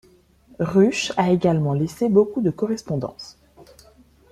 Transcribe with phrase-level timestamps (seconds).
[0.59, 3.37] Rusch a également laissé beaucoup de correspondances.